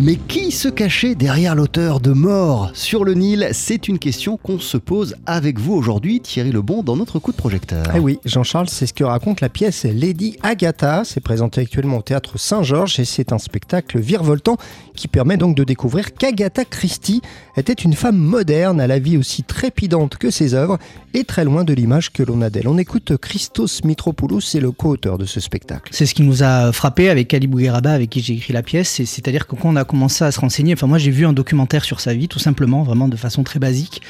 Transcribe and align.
Mais 0.00 0.14
qui 0.14 0.52
se 0.52 0.68
cachait 0.68 1.16
derrière 1.16 1.56
l'auteur 1.56 1.98
de 1.98 2.12
Mort 2.12 2.70
sur 2.72 3.02
le 3.02 3.14
Nil? 3.14 3.48
C'est 3.50 3.88
une 3.88 3.98
question 3.98 4.36
qu'on 4.36 4.60
se 4.60 4.76
pose 4.76 5.16
avec 5.26 5.58
vous 5.58 5.74
aujourd'hui, 5.74 6.20
Thierry 6.20 6.52
Lebon, 6.52 6.84
dans 6.84 6.94
notre 6.94 7.18
coup 7.18 7.32
de 7.32 7.36
projecteur. 7.36 7.84
Eh 7.96 7.98
oui, 7.98 8.20
Jean-Charles, 8.24 8.68
c'est 8.68 8.86
ce 8.86 8.92
que 8.92 9.02
raconte 9.02 9.40
la 9.40 9.48
pièce 9.48 9.84
Lady 9.84 10.36
Agatha. 10.44 11.02
C'est 11.04 11.20
présenté 11.20 11.62
actuellement 11.62 11.98
au 11.98 12.02
théâtre 12.02 12.38
Saint-Georges 12.38 13.00
et 13.00 13.04
c'est 13.04 13.32
un 13.32 13.38
spectacle 13.38 13.98
virevoltant 13.98 14.56
qui 14.94 15.08
permet 15.08 15.36
donc 15.36 15.56
de 15.56 15.64
découvrir 15.64 16.14
qu'Agatha 16.14 16.64
Christie 16.64 17.20
était 17.56 17.72
une 17.72 17.94
femme 17.94 18.18
moderne 18.18 18.80
à 18.80 18.86
la 18.86 19.00
vie 19.00 19.16
aussi 19.16 19.42
trépidante 19.42 20.16
que 20.16 20.30
ses 20.30 20.54
œuvres 20.54 20.78
et 21.12 21.24
très 21.24 21.44
loin 21.44 21.64
de 21.64 21.72
l'image 21.72 22.12
que 22.12 22.22
l'on 22.22 22.40
a 22.42 22.50
d'elle. 22.50 22.68
On 22.68 22.78
écoute 22.78 23.16
Christos 23.16 23.82
Mitropoulos, 23.82 24.40
c'est 24.40 24.60
le 24.60 24.70
co-auteur 24.70 25.18
de 25.18 25.24
ce 25.24 25.40
spectacle. 25.40 25.90
C'est 25.92 26.06
ce 26.06 26.14
qui 26.14 26.22
nous 26.22 26.44
a 26.44 26.70
frappé 26.70 27.08
avec 27.08 27.34
Ali 27.34 27.48
Bougueraba, 27.48 27.92
avec 27.92 28.10
qui 28.10 28.20
j'ai 28.20 28.34
écrit 28.34 28.52
la 28.52 28.62
pièce. 28.62 29.02
C'est-à-dire 29.04 29.46
que 29.46 29.56
quand 29.56 29.70
on 29.70 29.76
a 29.76 29.84
commencé 29.88 30.22
à 30.22 30.30
se 30.30 30.38
renseigner, 30.38 30.74
enfin 30.74 30.86
moi 30.86 30.98
j'ai 30.98 31.10
vu 31.10 31.26
un 31.26 31.32
documentaire 31.32 31.84
sur 31.84 31.98
sa 31.98 32.14
vie, 32.14 32.28
tout 32.28 32.38
simplement, 32.38 32.84
vraiment 32.84 33.08
de 33.08 33.16
façon 33.16 33.42
très 33.42 33.58
basique. 33.58 34.00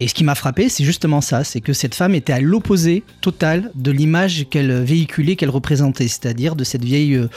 Et 0.00 0.08
ce 0.08 0.14
qui 0.14 0.24
m'a 0.24 0.34
frappé, 0.34 0.70
c'est 0.70 0.82
justement 0.82 1.20
ça, 1.20 1.44
c'est 1.44 1.60
que 1.60 1.74
cette 1.74 1.94
femme 1.94 2.14
était 2.14 2.32
à 2.32 2.40
l'opposé 2.40 3.04
total 3.20 3.70
de 3.74 3.90
l'image 3.90 4.46
qu'elle 4.48 4.72
véhiculait, 4.82 5.36
qu'elle 5.36 5.50
représentait, 5.50 6.08
c'est-à-dire 6.08 6.56
de 6.56 6.64
cette 6.64 6.84
vieille 6.84 7.16
euh, 7.16 7.28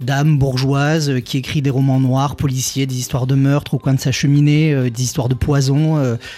dame 0.00 0.38
bourgeoise 0.38 1.10
euh, 1.10 1.20
qui 1.20 1.38
écrit 1.38 1.60
des 1.60 1.70
romans 1.70 1.98
noirs, 1.98 2.36
policiers, 2.36 2.86
des 2.86 2.96
histoires 2.96 3.26
de 3.26 3.34
meurtre 3.34 3.74
au 3.74 3.78
coin 3.78 3.94
de 3.94 4.00
sa 4.00 4.12
cheminée, 4.12 4.72
euh, 4.72 4.90
des 4.90 5.02
histoires 5.02 5.28
de 5.28 5.34
poison 5.34 5.74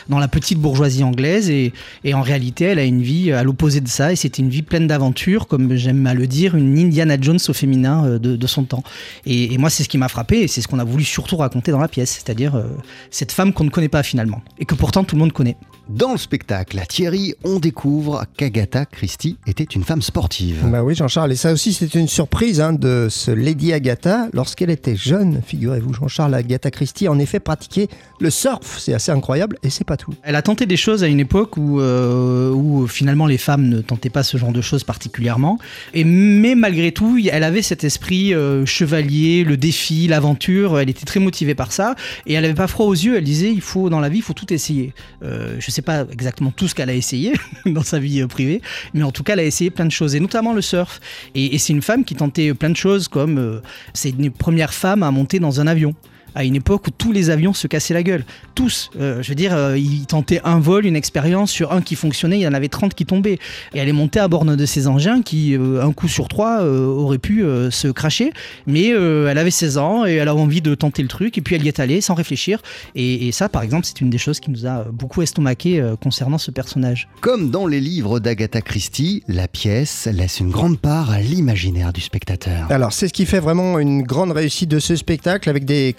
dans 0.08 0.18
la 0.18 0.28
petite 0.28 0.58
bourgeoisie 0.58 1.04
anglaise. 1.04 1.50
Et, 1.50 1.72
en 2.14 2.22
réalité, 2.22 2.64
elle 2.64 2.78
a 2.78 2.84
une 2.84 3.02
vie 3.02 3.32
à 3.32 3.42
l'opposé 3.42 3.82
de 3.82 3.88
ça, 3.88 4.12
et 4.12 4.16
c'était 4.16 4.40
une 4.40 4.48
vie 4.48 4.62
pleine 4.62 4.86
d'aventures, 4.86 5.46
comme 5.46 5.76
j'aime 5.76 6.06
à 6.06 6.14
le 6.14 6.26
dire, 6.26 6.54
une 6.54 6.78
Indiana 6.78 7.16
Jones 7.20 7.38
au 7.48 7.52
féminin 7.52 8.18
de, 8.18 8.46
son 8.46 8.64
temps. 8.64 8.82
Et 9.26 9.58
moi, 9.58 9.68
c'est 9.68 9.82
ce 9.82 9.88
qui 9.88 9.98
m'a 9.98 10.08
frappé, 10.08 10.40
et 10.40 10.48
c'est 10.48 10.62
ce 10.62 10.68
qu'on 10.68 10.78
a 10.78 10.84
voulu 10.86 11.04
surtout 11.04 11.36
raconter 11.36 11.70
dans 11.72 11.78
la 11.78 11.88
pièce, 11.88 12.10
c'est-à-dire 12.10 12.62
cette 13.10 13.32
femme 13.32 13.52
qu'on 13.52 13.64
ne 13.64 13.70
connaît 13.70 13.88
pas 13.88 14.02
finalement, 14.02 14.40
et 14.58 14.64
que 14.64 14.74
pourtant 14.74 15.04
tout 15.04 15.16
le 15.16 15.20
monde 15.20 15.32
connaît. 15.32 15.56
Dans 15.88 16.10
le 16.10 16.18
spectacle, 16.18 16.80
à 16.80 16.84
Thierry, 16.84 17.34
on 17.44 17.60
découvre 17.60 18.24
qu'Agatha 18.36 18.86
Christie 18.86 19.36
était 19.46 19.62
une 19.62 19.84
femme 19.84 20.02
sportive. 20.02 20.64
Bah 20.64 20.82
oui, 20.82 20.96
Jean-Charles, 20.96 21.30
et 21.30 21.36
ça 21.36 21.52
aussi 21.52 21.72
c'était 21.72 22.00
une 22.00 22.08
surprise 22.08 22.60
hein, 22.60 22.72
de 22.72 23.06
ce 23.08 23.30
Lady 23.30 23.72
Agatha. 23.72 24.26
Lorsqu'elle 24.32 24.70
était 24.70 24.96
jeune, 24.96 25.42
figurez-vous, 25.46 25.94
Jean-Charles, 25.94 26.34
Agatha 26.34 26.72
Christie 26.72 27.06
en 27.06 27.20
effet 27.20 27.38
pratiquait 27.38 27.86
le 28.18 28.30
surf. 28.30 28.80
C'est 28.80 28.94
assez 28.94 29.12
incroyable, 29.12 29.58
et 29.62 29.70
c'est 29.70 29.84
pas 29.84 29.96
tout. 29.96 30.12
Elle 30.24 30.34
a 30.34 30.42
tenté 30.42 30.66
des 30.66 30.76
choses 30.76 31.04
à 31.04 31.06
une 31.06 31.20
époque 31.20 31.56
où, 31.56 31.80
euh, 31.80 32.50
où 32.50 32.88
finalement 32.88 33.26
les 33.26 33.38
femmes 33.38 33.68
ne 33.68 33.80
tentaient 33.80 34.10
pas 34.10 34.24
ce 34.24 34.38
genre 34.38 34.52
de 34.52 34.62
choses 34.62 34.82
particulièrement. 34.82 35.60
Et, 35.94 36.02
mais 36.02 36.56
malgré 36.56 36.90
tout, 36.90 37.16
elle 37.30 37.44
avait 37.44 37.62
cet 37.62 37.84
esprit 37.84 38.34
euh, 38.34 38.66
chevalier, 38.66 39.44
le 39.44 39.56
défi, 39.56 40.08
l'aventure. 40.08 40.80
Elle 40.80 40.90
était 40.90 41.06
très 41.06 41.20
motivée 41.20 41.54
par 41.54 41.70
ça, 41.70 41.94
et 42.26 42.34
elle 42.34 42.44
avait 42.44 42.54
pas 42.54 42.66
froid 42.66 42.86
aux 42.86 42.92
yeux. 42.92 43.16
Elle 43.16 43.24
disait 43.24 43.52
il 43.52 43.60
faut 43.60 43.88
dans 43.88 44.00
la 44.00 44.08
vie, 44.08 44.18
il 44.18 44.22
faut 44.22 44.32
tout 44.32 44.52
essayer. 44.52 44.92
Euh, 45.22 45.54
je 45.60 45.70
sais 45.70 45.75
pas 45.82 46.04
exactement 46.10 46.50
tout 46.50 46.68
ce 46.68 46.74
qu'elle 46.74 46.90
a 46.90 46.94
essayé 46.94 47.32
dans 47.66 47.82
sa 47.82 47.98
vie 47.98 48.22
euh, 48.22 48.26
privée, 48.26 48.62
mais 48.94 49.02
en 49.02 49.12
tout 49.12 49.22
cas, 49.22 49.34
elle 49.34 49.40
a 49.40 49.44
essayé 49.44 49.70
plein 49.70 49.86
de 49.86 49.90
choses, 49.90 50.14
et 50.14 50.20
notamment 50.20 50.52
le 50.52 50.62
surf. 50.62 51.00
Et, 51.34 51.58
c'est 51.58 51.72
une 51.72 51.82
femme 51.82 52.04
qui 52.04 52.14
tentait 52.14 52.54
plein 52.54 52.70
de 52.70 52.76
choses, 52.76 53.08
comme 53.08 53.38
euh, 53.38 53.60
c'est 53.94 54.10
une 54.10 54.30
première 54.30 54.74
femme 54.74 55.02
à 55.02 55.10
monter 55.10 55.38
dans 55.38 55.60
un 55.60 55.66
avion 55.66 55.94
à 56.36 56.44
une 56.44 56.54
époque 56.54 56.86
où 56.86 56.90
tous 56.90 57.12
les 57.12 57.30
avions 57.30 57.54
se 57.54 57.66
cassaient 57.66 57.94
la 57.94 58.02
gueule. 58.02 58.24
Tous. 58.54 58.90
Euh, 59.00 59.22
je 59.22 59.28
veux 59.30 59.34
dire, 59.34 59.54
euh, 59.54 59.76
ils 59.76 60.06
tentaient 60.06 60.40
un 60.44 60.60
vol, 60.60 60.84
une 60.86 60.94
expérience, 60.94 61.50
sur 61.50 61.72
un 61.72 61.80
qui 61.80 61.94
fonctionnait, 61.94 62.38
il 62.38 62.42
y 62.42 62.46
en 62.46 62.52
avait 62.52 62.68
30 62.68 62.94
qui 62.94 63.06
tombaient. 63.06 63.38
Et 63.74 63.78
elle 63.78 63.88
est 63.88 63.92
montée 63.92 64.20
à 64.20 64.28
bord 64.28 64.44
de 64.44 64.66
ces 64.66 64.86
engins 64.86 65.22
qui, 65.22 65.56
euh, 65.56 65.82
un 65.82 65.92
coup 65.92 66.08
sur 66.08 66.28
trois, 66.28 66.62
auraient 66.62 67.18
pu 67.18 67.42
se 67.70 67.88
cracher. 67.88 68.32
Mais 68.66 68.88
elle 68.88 69.38
avait 69.38 69.50
16 69.50 69.78
ans 69.78 70.06
et 70.06 70.14
elle 70.14 70.28
a 70.28 70.34
envie 70.34 70.60
de 70.60 70.74
tenter 70.74 71.02
le 71.02 71.08
truc. 71.08 71.38
Et 71.38 71.40
puis 71.40 71.54
elle 71.54 71.64
y 71.64 71.68
est 71.68 71.80
allée 71.80 72.02
sans 72.02 72.14
réfléchir. 72.14 72.60
Et, 72.94 73.28
et 73.28 73.32
ça, 73.32 73.48
par 73.48 73.62
exemple, 73.62 73.86
c'est 73.86 74.00
une 74.02 74.10
des 74.10 74.18
choses 74.18 74.38
qui 74.38 74.50
nous 74.50 74.66
a 74.66 74.84
beaucoup 74.92 75.22
estomaqué 75.22 75.82
concernant 76.02 76.38
ce 76.38 76.50
personnage. 76.50 77.08
Comme 77.22 77.50
dans 77.50 77.66
les 77.66 77.80
livres 77.80 78.20
d'Agatha 78.20 78.60
Christie, 78.60 79.22
la 79.26 79.48
pièce 79.48 80.06
laisse 80.12 80.40
une 80.40 80.50
grande 80.50 80.78
part 80.78 81.10
à 81.10 81.20
l'imaginaire 81.20 81.92
du 81.94 82.02
spectateur. 82.02 82.70
Alors, 82.70 82.92
c'est 82.92 83.08
ce 83.08 83.12
qui 83.14 83.24
fait 83.24 83.40
vraiment 83.40 83.78
une 83.78 84.02
grande 84.02 84.32
réussite 84.32 84.70
de 84.70 84.78
ce 84.78 84.96
spectacle 84.96 85.48
avec 85.48 85.64
des 85.64 85.94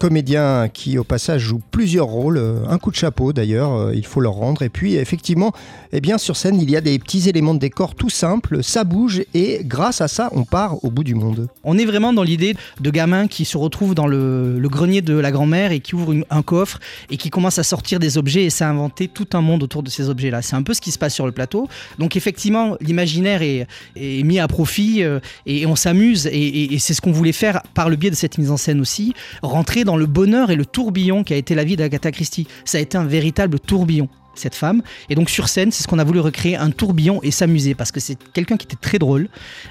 qui 0.74 0.98
au 0.98 1.04
passage 1.04 1.42
jouent 1.42 1.62
plusieurs 1.72 2.08
rôles, 2.08 2.38
euh, 2.38 2.60
un 2.70 2.78
coup 2.78 2.92
de 2.92 2.96
chapeau 2.96 3.34
d'ailleurs, 3.34 3.74
euh, 3.74 3.96
il 3.96 4.06
faut 4.06 4.20
leur 4.20 4.34
rendre. 4.34 4.62
Et 4.62 4.70
puis 4.70 4.96
effectivement, 4.96 5.54
eh 5.92 6.02
bien, 6.02 6.18
sur 6.18 6.36
scène, 6.36 6.60
il 6.62 6.70
y 6.70 6.76
a 6.76 6.82
des 6.82 6.98
petits 7.00 7.30
éléments 7.30 7.54
de 7.54 7.60
décor 7.60 7.96
tout 7.96 8.10
simples, 8.10 8.64
ça 8.64 8.84
bouge 8.84 9.24
et 9.34 9.62
grâce 9.64 10.02
à 10.02 10.08
ça, 10.08 10.30
on 10.34 10.44
part 10.44 10.84
au 10.84 10.92
bout 10.92 11.04
du 11.04 11.16
monde. 11.16 11.48
On 11.64 11.78
est 11.78 11.86
vraiment 11.86 12.14
dans 12.14 12.24
l'idée 12.24 12.56
de 12.80 12.90
gamins 12.90 13.28
qui 13.28 13.46
se 13.46 13.58
retrouvent 13.58 13.96
dans 13.96 14.08
le, 14.08 14.60
grenier 14.68 15.02
de 15.02 15.18
la 15.18 15.32
grand-mère 15.32 15.72
et 15.72 15.80
qui 15.80 15.96
ouvrent 15.96 16.14
un 16.30 16.42
coffre 16.42 16.80
et 17.10 17.18
qui 17.18 17.30
commencent 17.30 17.60
à 17.60 17.64
sortir 17.64 18.00
des 18.00 18.18
objets 18.18 18.46
et 18.46 18.64
à 18.64 18.70
inventer 18.70 19.08
tout 19.08 19.28
un 19.34 19.42
monde 19.42 19.64
autour 19.64 19.82
de 19.82 19.90
ces 19.90 20.10
objets-là. 20.10 20.42
C'est 20.42 20.56
un 20.56 20.64
peu 20.64 20.74
ce 20.74 20.82
qui 20.82 20.92
se 20.92 20.98
passe 21.00 21.14
sur 21.14 21.26
le 21.26 21.32
plateau. 21.32 21.70
Donc 22.00 22.16
effectivement, 22.16 22.76
l'imaginaire 22.82 23.42
est, 23.42 23.68
mis 23.96 24.40
à 24.40 24.48
profit 24.48 25.04
euh, 25.04 25.20
et, 25.46 25.66
on 25.66 25.76
s'amuse 25.76 26.28
et, 26.28 26.74
et 26.74 26.80
c'est 26.80 26.94
ce 26.94 27.02
qu'on 27.02 27.12
voulait 27.12 27.32
faire 27.32 27.62
par 27.74 27.90
le 27.90 27.96
biais 27.96 28.10
de 28.10 28.16
cette 28.16 28.38
mise 28.38 28.52
en 28.52 28.58
scène 28.58 28.82
aussi, 28.82 29.14
rentrer 29.42 29.84
dans 29.84 29.96
le 29.98 30.06
bonheur 30.18 30.50
et 30.50 30.56
le 30.56 30.66
tourbillon 30.66 31.24
qui 31.24 31.36
a 31.36 31.38
été 31.38 31.54
la 31.54 31.64
vie 31.64 31.76
d'Agatha 31.76 32.12
Christie. 32.12 32.48
Ça 32.66 32.80
a 32.80 32.82
été 32.82 32.98
un 32.98 33.06
véritable 33.06 33.60
tourbillon 33.60 34.10
cette 34.38 34.56
femme. 34.56 34.82
Et 35.10 35.16
donc 35.16 35.30
sur 35.30 35.50
scène, 35.50 35.72
c'est 35.72 35.84
ce 35.84 35.88
qu'on 35.88 36.00
a 36.00 36.04
voulu 36.04 36.20
recréer, 36.20 36.56
un 36.56 36.70
tourbillon 36.70 37.20
et 37.24 37.32
s'amuser, 37.32 37.74
parce 37.74 37.92
que 37.92 38.00
c'est 38.00 38.18
quelqu'un 38.34 38.56
qui 38.56 38.66
était 38.66 38.78
très 38.80 39.00
drôle, 39.00 39.30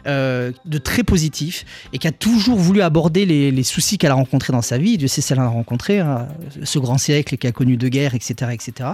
euh, 0.09 0.51
de 0.65 0.79
très 0.79 1.05
positif, 1.05 1.65
et 1.93 1.99
qui 1.99 2.09
a 2.09 2.12
toujours 2.12 2.59
voulu 2.59 2.83
aborder 2.83 3.27
les, 3.27 3.62
soucis 3.62 3.97
qu'elle 3.97 4.11
a 4.11 4.15
rencontrés 4.15 4.53
dans 4.53 4.62
sa 4.62 4.77
vie. 4.77 4.99
Dieu 4.99 5.06
sait 5.06 5.21
si 5.21 5.33
elle 5.33 5.39
a 5.39 5.47
rencontré, 5.47 6.01
hein, 6.01 6.27
ce 6.65 6.81
grand 6.81 6.99
siècle 6.99 7.37
qui 7.37 7.47
a 7.47 7.53
connu 7.53 7.77
de 7.77 7.89
guerre, 7.89 8.15
etc. 8.15 8.51
etc. 8.53 8.91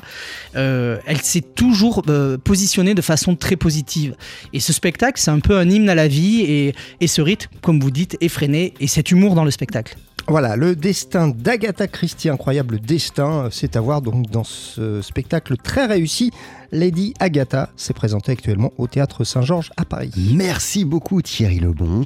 Euh, 0.56 0.98
elle 1.06 1.22
s'est 1.22 1.40
toujours 1.40 2.02
euh, 2.08 2.36
positionnée 2.36 2.94
de 2.94 3.02
façon 3.02 3.34
très 3.34 3.56
positive. 3.56 4.14
Et 4.52 4.60
ce 4.60 4.74
spectacle, 4.74 5.18
c'est 5.18 5.30
un 5.30 5.40
peu 5.40 5.56
un 5.56 5.70
hymne 5.70 5.88
à 5.88 5.94
la 5.94 6.08
vie, 6.08 6.42
et, 6.42 6.74
et 7.00 7.06
ce 7.06 7.22
rythme, 7.22 7.48
comme 7.62 7.80
vous 7.80 7.90
dites, 7.90 8.18
effréné, 8.20 8.74
et 8.78 8.86
cet 8.86 9.10
humour 9.10 9.34
dans 9.34 9.44
le 9.44 9.50
spectacle. 9.50 9.96
Voilà, 10.32 10.56
le 10.56 10.74
destin 10.74 11.28
d'Agatha 11.28 11.86
Christie, 11.88 12.30
incroyable 12.30 12.80
destin, 12.80 13.50
c'est 13.52 13.76
à 13.76 13.82
voir 13.82 14.00
donc 14.00 14.30
dans 14.30 14.44
ce 14.44 15.02
spectacle 15.02 15.58
très 15.58 15.84
réussi. 15.84 16.30
Lady 16.72 17.12
Agatha 17.20 17.68
s'est 17.76 17.92
présentée 17.92 18.32
actuellement 18.32 18.72
au 18.78 18.86
théâtre 18.86 19.24
Saint-Georges 19.24 19.72
à 19.76 19.84
Paris. 19.84 20.32
Merci 20.34 20.86
beaucoup 20.86 21.20
Thierry 21.20 21.60
Lebon. 21.60 22.00